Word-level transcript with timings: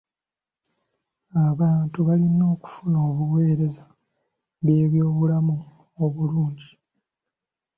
Abantu 1.47 1.97
balina 2.07 2.43
okufuna 2.55 2.97
obuweereza 3.09 3.83
bw'ebyobulamu 4.61 5.57
obulungi. 6.03 6.71